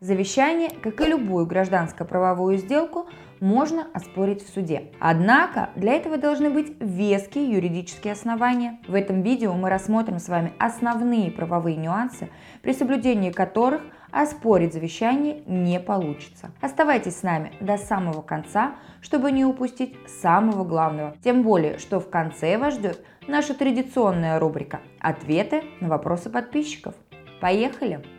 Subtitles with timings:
[0.00, 3.08] Завещание, как и любую гражданско-правовую сделку,
[3.40, 4.92] можно оспорить в суде.
[5.00, 8.78] Однако для этого должны быть веские юридические основания.
[8.86, 12.30] В этом видео мы рассмотрим с вами основные правовые нюансы,
[12.62, 13.82] при соблюдении которых
[14.12, 16.52] оспорить завещание не получится.
[16.60, 21.16] Оставайтесь с нами до самого конца, чтобы не упустить самого главного.
[21.24, 26.94] Тем более, что в конце вас ждет наша традиционная рубрика «Ответы на вопросы подписчиков».
[27.40, 28.17] Поехали!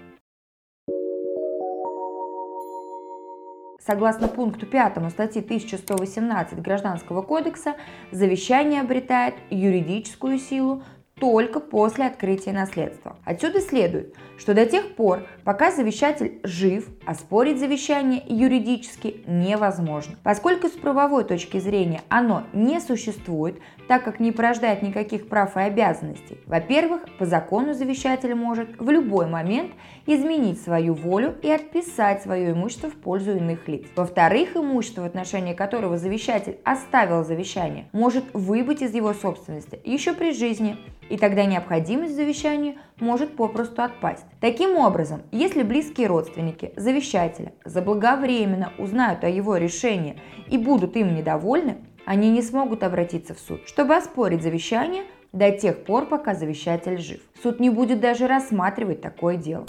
[3.89, 7.73] Согласно пункту 5 статьи 1118 Гражданского кодекса,
[8.11, 10.83] завещание обретает юридическую силу
[11.19, 13.17] только после открытия наследства.
[13.25, 20.15] Отсюда следует, что до тех пор, пока завещатель жив, оспорить завещание юридически невозможно.
[20.23, 25.61] Поскольку с правовой точки зрения оно не существует, так как не порождает никаких прав и
[25.61, 26.37] обязанностей.
[26.45, 29.71] Во-первых, по закону завещатель может в любой момент
[30.05, 33.87] изменить свою волю и отписать свое имущество в пользу иных лиц.
[33.95, 40.31] Во-вторых, имущество, в отношении которого завещатель оставил завещание, может выбыть из его собственности еще при
[40.31, 40.77] жизни,
[41.09, 44.25] и тогда необходимость завещания может попросту отпасть.
[44.39, 51.77] Таким образом, если близкие родственники завещателя заблаговременно узнают о его решении и будут им недовольны,
[52.05, 57.21] они не смогут обратиться в суд, чтобы оспорить завещание до тех пор, пока завещатель жив.
[57.41, 59.65] Суд не будет даже рассматривать такое дело.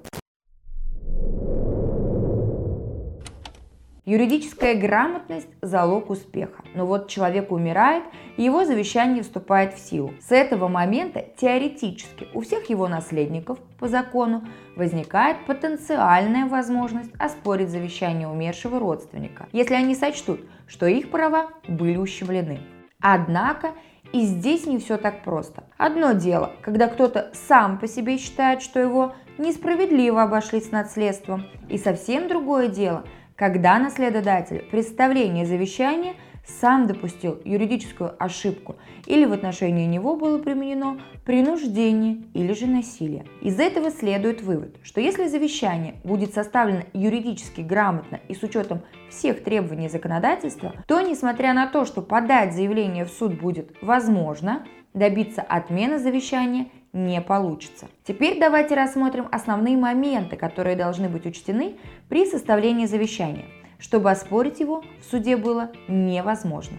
[4.11, 6.64] Юридическая грамотность– залог успеха.
[6.75, 8.03] Но вот человек умирает,
[8.36, 10.12] и его завещание вступает в силу.
[10.20, 14.42] С этого момента теоретически у всех его наследников по закону
[14.75, 22.58] возникает потенциальная возможность оспорить завещание умершего родственника, если они сочтут, что их права были ущемлены.
[23.00, 23.75] Однако
[24.12, 25.62] и здесь не все так просто.
[25.78, 31.78] Одно дело, когда кто-то сам по себе считает, что его несправедливо обошлись с наследством, и
[31.78, 33.05] совсем другое дело–
[33.41, 36.13] когда наследодатель представление завещания
[36.45, 43.25] сам допустил юридическую ошибку или в отношении него было применено принуждение или же насилие.
[43.41, 49.43] Из этого следует вывод, что если завещание будет составлено юридически грамотно и с учетом всех
[49.43, 55.99] требований законодательства, то, несмотря на то, что подать заявление в суд будет возможно, добиться отмены
[55.99, 57.89] завещания не получится.
[58.05, 61.77] Теперь давайте рассмотрим основные моменты, которые должны быть учтены
[62.09, 63.47] при составлении завещания,
[63.78, 66.77] чтобы оспорить его в суде было невозможно.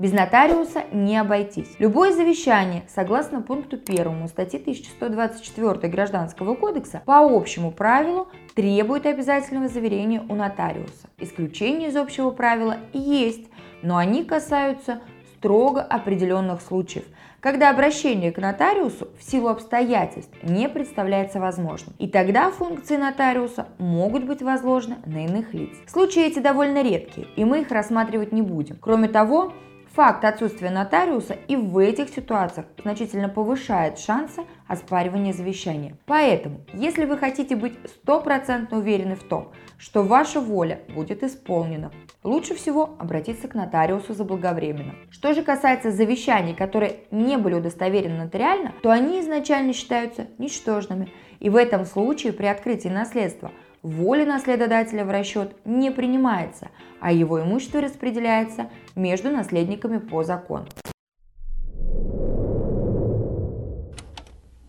[0.00, 1.76] Без нотариуса не обойтись.
[1.78, 10.24] Любое завещание, согласно пункту 1 статьи 1124 Гражданского кодекса, по общему правилу требует обязательного заверения
[10.26, 11.10] у нотариуса.
[11.18, 13.50] Исключения из общего правила есть,
[13.82, 15.02] но они касаются
[15.40, 17.04] строго определенных случаев,
[17.40, 21.94] когда обращение к нотариусу в силу обстоятельств не представляется возможным.
[21.98, 25.70] И тогда функции нотариуса могут быть возложены на иных лиц.
[25.86, 28.76] Случаи эти довольно редкие, и мы их рассматривать не будем.
[28.82, 29.54] Кроме того,
[29.94, 35.96] Факт отсутствия нотариуса и в этих ситуациях значительно повышает шансы оспаривания завещания.
[36.06, 41.90] Поэтому, если вы хотите быть стопроцентно уверены в том, что ваша воля будет исполнена,
[42.22, 44.94] лучше всего обратиться к нотариусу заблаговременно.
[45.10, 51.12] Что же касается завещаний, которые не были удостоверены нотариально, то они изначально считаются ничтожными.
[51.40, 53.50] И в этом случае при открытии наследства–
[53.82, 56.68] воля наследодателя в расчет не принимается,
[57.00, 60.66] а его имущество распределяется между наследниками по закону.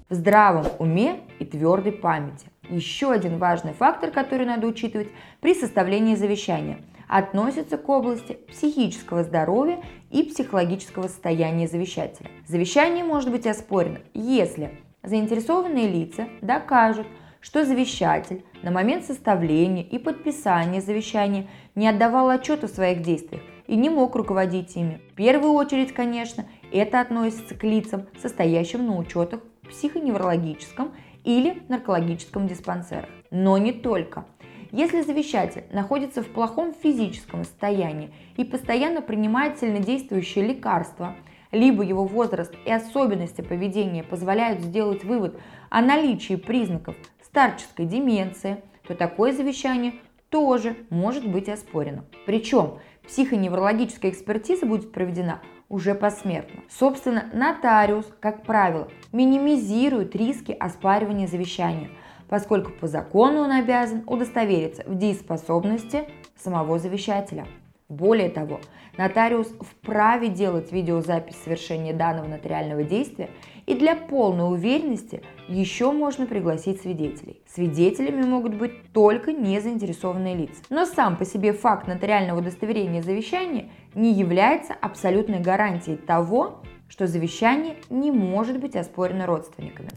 [0.10, 2.48] В здравом уме и твердой памяти.
[2.70, 5.08] Еще один важный фактор, который надо учитывать
[5.40, 12.30] при составлении завещания, относится к области психического здоровья и психологического состояния завещателя.
[12.48, 17.08] Завещание может быть оспорено, если заинтересованные лица докажут,
[17.42, 23.76] что завещатель на момент составления и подписания завещания не отдавал отчета в своих действиях и
[23.76, 25.02] не мог руководить ими.
[25.12, 30.94] В первую очередь, конечно, это относится к лицам, состоящим на учетах в психоневрологическом
[31.24, 33.10] или наркологическом диспансерах.
[33.32, 34.26] Но не только.
[34.72, 41.16] Если завещатель находится в плохом физическом состоянии и постоянно принимает сильнодействующие лекарства,
[41.52, 45.38] либо его возраст и особенности поведения позволяют сделать вывод
[45.70, 46.96] о наличии признаков
[47.32, 49.94] старческой деменции, то такое завещание
[50.30, 52.04] тоже может быть оспорено.
[52.26, 56.62] Причем психоневрологическая экспертиза будет проведена уже посмертно.
[56.70, 61.90] Собственно, нотариус, как правило, минимизирует риски оспаривания завещания,
[62.28, 67.48] поскольку по закону он обязан удостовериться в дееспособности самого завещателя.
[67.88, 68.60] Более того,
[68.98, 73.30] нотариус вправе делать видеозапись совершения данного нотариального действия
[73.66, 77.42] и для полной уверенности еще можно пригласить свидетелей.
[77.54, 80.64] Свидетелями могут быть только незаинтересованные лица.
[80.70, 87.76] Но сам по себе факт нотариального удостоверения завещания не является абсолютной гарантией того, что завещание
[87.90, 89.90] не может быть оспорено родственниками.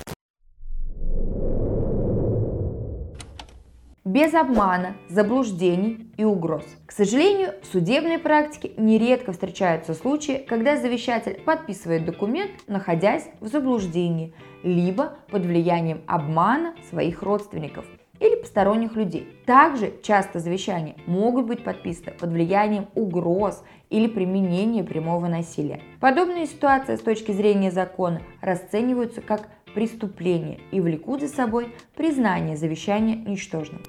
[4.04, 6.64] Без обмана, заблуждений и угроз.
[6.84, 14.34] К сожалению, в судебной практике нередко встречаются случаи, когда завещатель подписывает документ, находясь в заблуждении,
[14.62, 17.86] либо под влиянием обмана своих родственников
[18.20, 19.26] или посторонних людей.
[19.46, 25.80] Также часто завещания могут быть подписаны под влиянием угроз или применения прямого насилия.
[26.00, 33.16] Подобные ситуации с точки зрения закона расцениваются как преступление и влекут за собой признание завещания
[33.16, 33.82] ничтожным.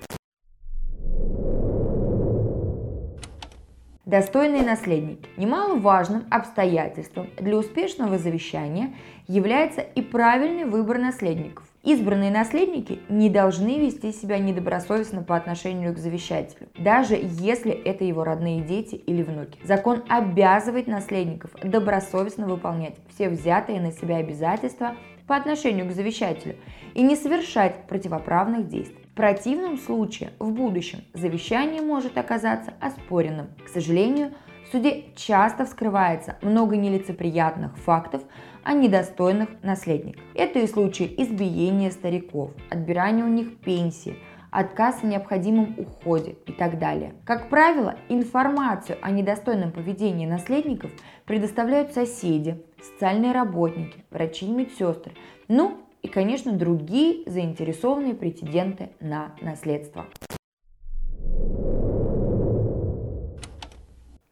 [4.06, 5.28] Достойные наследники.
[5.36, 8.94] Немаловажным обстоятельством для успешного завещания
[9.28, 11.66] является и правильный выбор наследников.
[11.84, 18.24] Избранные наследники не должны вести себя недобросовестно по отношению к завещателю, даже если это его
[18.24, 19.58] родные дети или внуки.
[19.64, 24.96] Закон обязывает наследников добросовестно выполнять все взятые на себя обязательства
[25.28, 26.56] по отношению к завещателю
[26.94, 29.06] и не совершать противоправных действий.
[29.12, 33.48] В противном случае в будущем завещание может оказаться оспоренным.
[33.66, 34.34] К сожалению,
[34.66, 38.24] в суде часто вскрывается много нелицеприятных фактов
[38.64, 40.22] о недостойных наследниках.
[40.34, 44.18] Это и случаи избиения стариков, отбирания у них пенсии,
[44.56, 47.14] отказ в необходимом уходе и так далее.
[47.26, 50.92] Как правило, информацию о недостойном поведении наследников
[51.26, 55.14] предоставляют соседи, социальные работники, врачи и медсестры,
[55.48, 60.06] ну и, конечно, другие заинтересованные претенденты на наследство.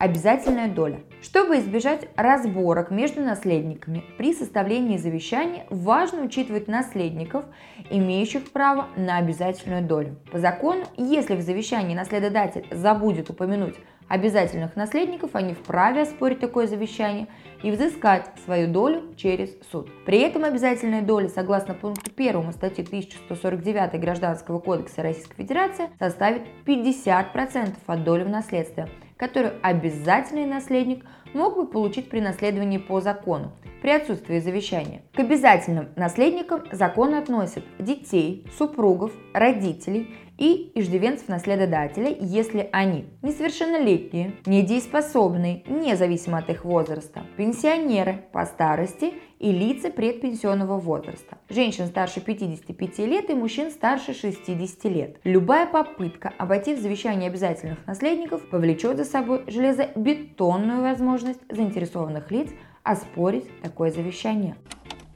[0.04, 1.00] Обязательная доля.
[1.22, 7.46] Чтобы избежать разборок между наследниками при составлении завещания, важно учитывать наследников,
[7.90, 10.18] имеющих право на обязательную долю.
[10.30, 13.76] По закону, если в завещании наследодатель забудет упомянуть
[14.10, 17.28] обязательных наследников, они вправе оспорить такое завещание
[17.64, 19.90] и взыскать свою долю через суд.
[20.06, 27.76] При этом обязательная доля, согласно пункту 1 статьи 1149 Гражданского кодекса Российской Федерации, составит 50%
[27.88, 28.90] от доли в наследстве,
[29.24, 35.04] которую обязательный наследник мог бы получить при наследовании по закону, при отсутствии завещания.
[35.14, 45.64] К обязательным наследникам закон относит детей, супругов, родителей и иждивенцев наследодателя, если они несовершеннолетние, недееспособные,
[45.68, 53.30] независимо от их возраста, пенсионеры по старости и лица предпенсионного возраста, женщин старше 55 лет
[53.30, 55.18] и мужчин старше 60 лет.
[55.24, 62.50] Любая попытка обойти в завещание обязательных наследников повлечет за собой железобетонную возможность заинтересованных лиц
[62.84, 64.58] оспорить такое завещание.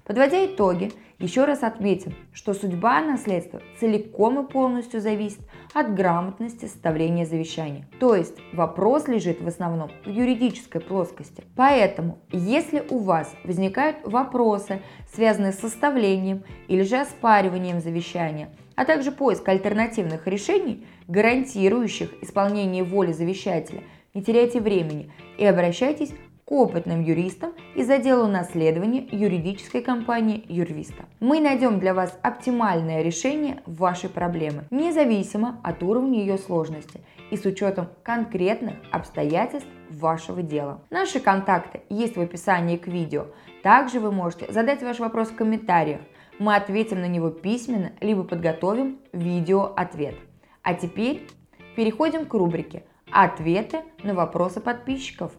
[0.06, 5.40] Подводя итоги, еще раз отметим, что судьба наследства целиком и полностью зависит
[5.74, 7.88] от грамотности составления завещания.
[8.00, 11.44] То есть вопрос лежит в основном в юридической плоскости.
[11.56, 14.82] Поэтому, если у вас возникают вопросы,
[15.12, 23.12] связанные с составлением или же оспариванием завещания, а также поиск альтернативных решений, гарантирующих исполнение воли
[23.12, 23.82] завещателя,
[24.14, 26.12] не теряйте времени и обращайтесь
[26.48, 31.04] к опытным юристам из отдела наследования юридической компании Юрвиста.
[31.20, 37.02] Мы найдем для вас оптимальное решение вашей проблемы, независимо от уровня ее сложности
[37.32, 40.80] и с учетом конкретных обстоятельств вашего дела.
[40.90, 43.26] Наши контакты есть в описании к видео.
[43.62, 46.00] Также вы можете задать ваш вопрос в комментариях.
[46.40, 50.16] Мы ответим на него письменно, либо подготовим видео-ответ.
[50.62, 51.28] А теперь
[51.76, 55.34] переходим к рубрике «Ответы на вопросы подписчиков».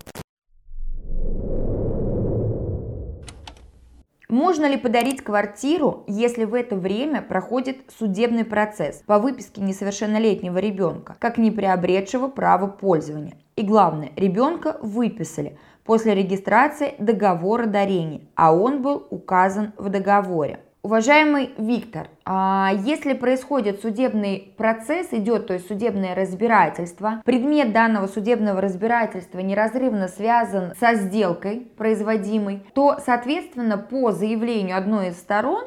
[4.29, 11.17] Можно ли подарить квартиру, если в это время проходит судебный процесс по выписке несовершеннолетнего ребенка,
[11.19, 13.39] как не приобретшего право пользования?
[13.57, 20.61] И главное, ребенка выписали после регистрации договора дарения, а он был указан в договоре.
[20.83, 28.61] Уважаемый Виктор, а если происходит судебный процесс, идет то есть судебное разбирательство, предмет данного судебного
[28.61, 35.65] разбирательства неразрывно связан со сделкой производимой, то, соответственно, по заявлению одной из сторон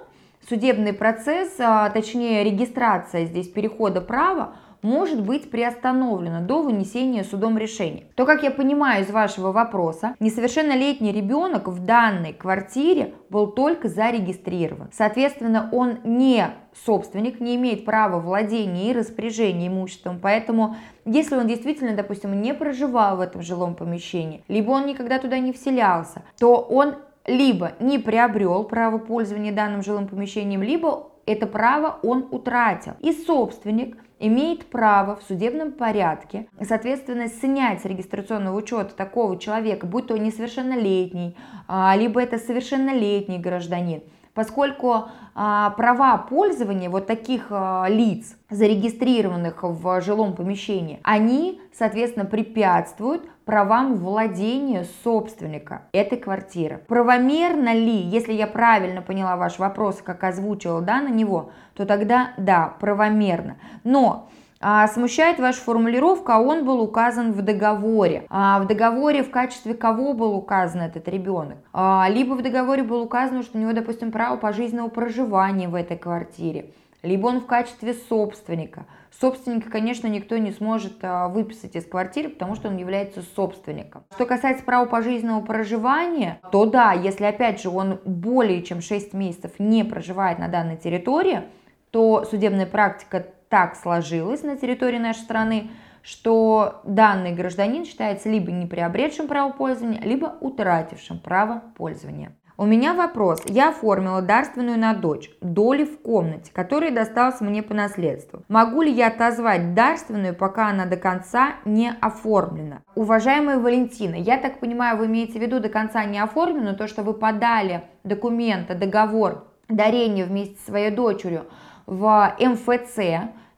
[0.47, 8.03] судебный процесс, а, точнее регистрация здесь перехода права, может быть приостановлено до вынесения судом решения.
[8.15, 14.89] То, как я понимаю из вашего вопроса, несовершеннолетний ребенок в данной квартире был только зарегистрирован.
[14.91, 16.47] Соответственно, он не
[16.85, 23.17] собственник, не имеет права владения и распоряжения имуществом, поэтому если он действительно, допустим, не проживал
[23.17, 26.95] в этом жилом помещении, либо он никогда туда не вселялся, то он
[27.25, 32.93] либо не приобрел право пользования данным жилым помещением, либо это право он утратил.
[32.99, 40.07] И собственник имеет право в судебном порядке, соответственно, снять с регистрационного учета такого человека, будь
[40.07, 41.35] то несовершеннолетний,
[41.67, 44.03] а, либо это совершеннолетний гражданин,
[44.41, 53.29] поскольку а, права пользования вот таких а, лиц, зарегистрированных в жилом помещении, они, соответственно, препятствуют
[53.45, 56.81] правам владения собственника этой квартиры.
[56.87, 62.31] Правомерно ли, если я правильно поняла ваш вопрос, как озвучила да, на него, то тогда
[62.37, 63.57] да, правомерно.
[63.83, 64.27] Но
[64.61, 68.25] а, смущает ваша формулировка, он был указан в договоре.
[68.29, 71.57] А, в договоре в качестве кого был указан этот ребенок?
[71.73, 75.97] А, либо в договоре было указано, что у него, допустим, право пожизненного проживания в этой
[75.97, 78.85] квартире, либо он в качестве собственника.
[79.19, 84.03] Собственника, конечно, никто не сможет а, выписать из квартиры, потому что он является собственником.
[84.13, 89.53] Что касается права пожизненного проживания, то да, если опять же он более чем 6 месяцев
[89.57, 91.41] не проживает на данной территории,
[91.89, 95.69] то судебная практика так сложилась на территории нашей страны,
[96.01, 102.35] что данный гражданин считается либо не приобретшим право пользования, либо утратившим право пользования.
[102.57, 103.41] У меня вопрос.
[103.45, 108.43] Я оформила дарственную на дочь, доли в комнате, которая досталась мне по наследству.
[108.47, 112.83] Могу ли я отозвать дарственную, пока она до конца не оформлена?
[112.95, 117.03] Уважаемая Валентина, я так понимаю, вы имеете в виду до конца не оформлена, то, что
[117.03, 121.47] вы подали документы, договор дарения вместе со своей дочерью
[121.87, 122.99] в МФЦ,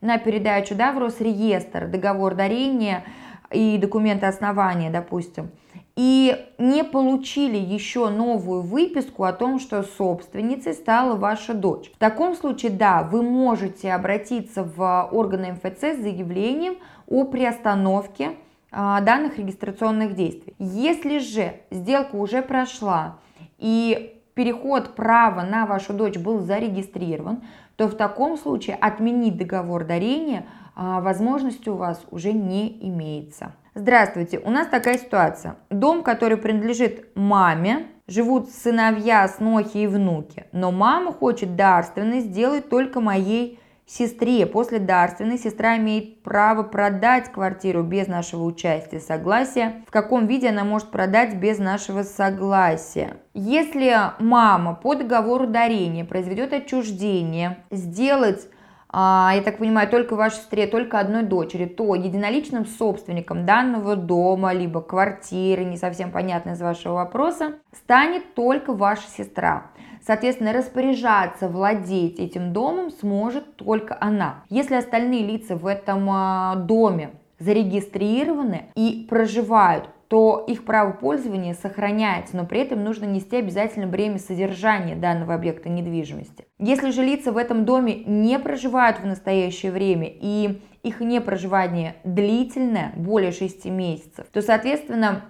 [0.03, 3.05] на передачу да, в Росреестр, договор дарения
[3.51, 5.49] и документы основания, допустим,
[5.95, 11.89] и не получили еще новую выписку о том, что собственницей стала ваша дочь.
[11.95, 16.75] В таком случае, да, вы можете обратиться в органы МФЦ с заявлением
[17.07, 18.31] о приостановке
[18.71, 20.55] а, данных регистрационных действий.
[20.59, 23.19] Если же сделка уже прошла
[23.59, 27.43] и переход права на вашу дочь был зарегистрирован,
[27.75, 33.53] то в таком случае отменить договор дарения а, возможности у вас уже не имеется.
[33.75, 35.55] Здравствуйте, у нас такая ситуация.
[35.69, 42.99] Дом, который принадлежит маме, живут сыновья, снохи и внуки, но мама хочет дарственный сделать только
[42.99, 43.59] моей
[43.93, 44.45] сестре.
[44.45, 49.83] После дарственной сестра имеет право продать квартиру без нашего участия, согласия.
[49.87, 53.17] В каком виде она может продать без нашего согласия?
[53.33, 58.47] Если мама по договору дарения произведет отчуждение, сделать
[58.95, 64.53] а, я так понимаю, только вашей сестре, только одной дочери, то единоличным собственником данного дома,
[64.53, 69.71] либо квартиры, не совсем понятно из вашего вопроса, станет только ваша сестра.
[70.05, 74.43] Соответственно, распоряжаться, владеть этим домом сможет только она.
[74.49, 82.37] Если остальные лица в этом а, доме зарегистрированы и проживают, то их право пользования сохраняется,
[82.37, 86.45] но при этом нужно нести обязательно бремя содержания данного объекта недвижимости.
[86.59, 92.91] Если же лица в этом доме не проживают в настоящее время и их непроживание длительное,
[92.95, 95.23] более 6 месяцев, то, соответственно,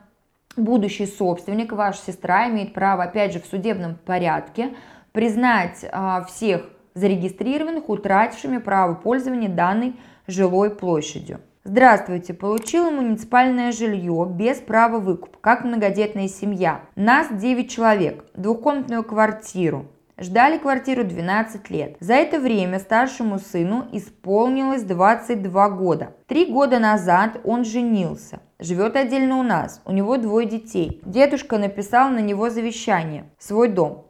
[0.56, 4.76] будущий собственник, ваша сестра, имеет право, опять же, в судебном порядке
[5.12, 9.96] признать а, всех зарегистрированных, утратившими право пользования данной
[10.28, 11.40] жилой площадью.
[11.66, 16.82] Здравствуйте, получила муниципальное жилье без права выкупа, как многодетная семья.
[16.96, 19.86] Нас 9 человек, двухкомнатную квартиру.
[20.18, 21.96] Ждали квартиру 12 лет.
[22.00, 26.12] За это время старшему сыну исполнилось 22 года.
[26.28, 28.40] Три года назад он женился.
[28.64, 29.82] Живет отдельно у нас.
[29.84, 31.02] У него двое детей.
[31.04, 33.26] Дедушка написал на него завещание.
[33.38, 34.06] Свой дом.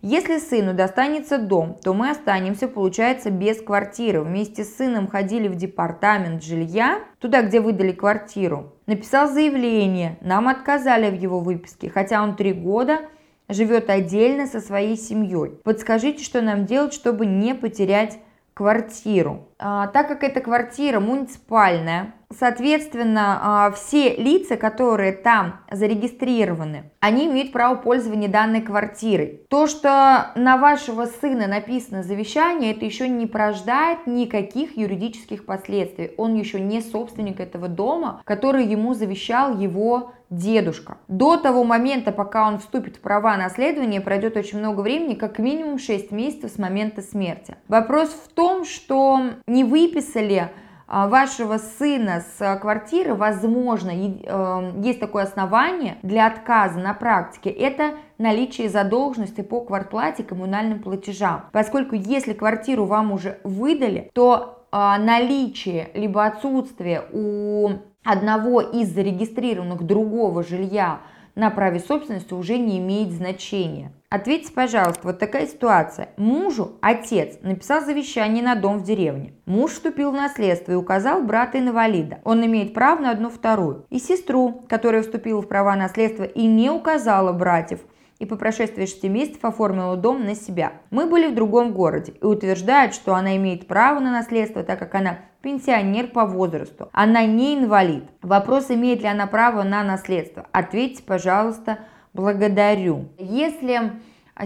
[0.00, 4.22] Если сыну достанется дом, то мы останемся, получается, без квартиры.
[4.22, 8.74] Вместе с сыном ходили в департамент жилья, туда, где выдали квартиру.
[8.86, 13.00] Написал заявление, нам отказали в его выписке, хотя он три года
[13.48, 15.58] живет отдельно со своей семьей.
[15.64, 18.20] Подскажите, что нам делать, чтобы не потерять
[18.54, 19.48] квартиру.
[19.58, 27.52] А, так как эта квартира муниципальная, соответственно, а, все лица, которые там зарегистрированы, они имеют
[27.52, 29.42] право пользования данной квартирой.
[29.48, 36.12] То, что на вашего сына написано завещание, это еще не порождает никаких юридических последствий.
[36.16, 40.98] Он еще не собственник этого дома, который ему завещал его дедушка.
[41.08, 45.78] До того момента, пока он вступит в права наследования, пройдет очень много времени, как минимум
[45.78, 47.56] 6 месяцев с момента смерти.
[47.68, 50.50] Вопрос в том, что не выписали
[50.88, 58.68] вашего сына с квартиры, возможно, э, есть такое основание для отказа на практике, это наличие
[58.68, 61.46] задолженности по квартплате и коммунальным платежам.
[61.52, 67.70] Поскольку если квартиру вам уже выдали, то а, наличие либо отсутствие у
[68.04, 71.00] одного из зарегистрированных другого жилья
[71.36, 73.92] на праве собственности уже не имеет значения.
[74.08, 76.08] Ответьте, пожалуйста, вот такая ситуация.
[76.16, 79.34] Мужу отец написал завещание на дом в деревне.
[79.44, 82.20] Муж вступил в наследство и указал брата-инвалида.
[82.24, 83.84] Он имеет право на одну вторую.
[83.90, 87.80] И сестру, которая вступила в права наследства и не указала братьев,
[88.18, 90.72] и по прошествии 6 месяцев оформила дом на себя.
[90.90, 94.94] Мы были в другом городе и утверждают, что она имеет право на наследство, так как
[94.94, 96.88] она пенсионер по возрасту.
[96.92, 98.02] Она не инвалид.
[98.20, 100.44] Вопрос, имеет ли она право на наследство.
[100.50, 101.78] Ответьте, пожалуйста,
[102.14, 103.04] благодарю.
[103.16, 103.92] Если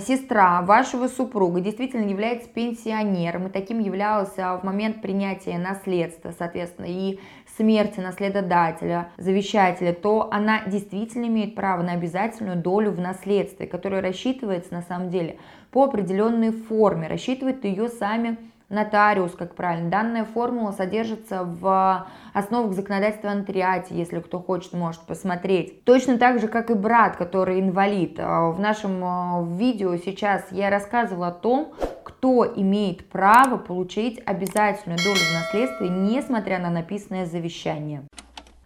[0.06, 7.18] сестра вашего супруга действительно является пенсионером, и таким являлся в момент принятия наследства, соответственно, и
[7.56, 14.74] смерти наследодателя, завещателя, то она действительно имеет право на обязательную долю в наследстве, которая рассчитывается
[14.74, 15.38] на самом деле
[15.70, 18.36] по определенной форме, рассчитывают ее сами
[18.70, 19.90] нотариус, как правильно.
[19.90, 25.84] Данная формула содержится в основах законодательства о нотариате, если кто хочет, может посмотреть.
[25.84, 28.18] Точно так же, как и брат, который инвалид.
[28.18, 31.74] А, в нашем а, видео сейчас я рассказывала о том,
[32.04, 38.02] кто имеет право получить обязательную долю в наследстве, несмотря на написанное завещание.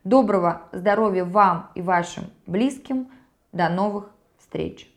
[0.05, 3.09] Доброго здоровья вам и вашим близким.
[3.53, 4.94] До новых встреч!